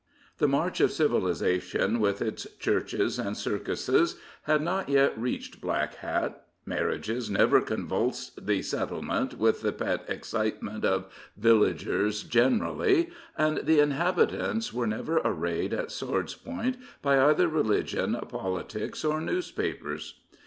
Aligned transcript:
The 0.39 0.47
march 0.47 0.79
of 0.81 0.91
civilization, 0.91 1.99
with 1.99 2.23
its 2.23 2.47
churches 2.57 3.19
and 3.19 3.37
circuses, 3.37 4.15
had 4.45 4.59
not 4.63 4.89
yet 4.89 5.15
reached 5.15 5.61
Black 5.61 5.93
Hat; 5.97 6.43
marriages 6.65 7.29
never 7.29 7.61
convulsed 7.61 8.47
the 8.47 8.63
settlement 8.63 9.37
with 9.37 9.61
the 9.61 9.71
pet 9.71 10.03
excitement 10.07 10.83
of 10.83 11.05
villages 11.37 12.23
generally, 12.23 13.11
and 13.37 13.57
the 13.57 13.79
inhabitants 13.79 14.73
were 14.73 14.87
never 14.87 15.21
arrayed 15.23 15.71
at 15.71 15.91
swords' 15.91 16.33
point 16.33 16.77
by 17.03 17.19
either 17.23 17.47
religion, 17.47 18.17
politics 18.27 19.05
or 19.05 19.21
newspapers. 19.21 20.19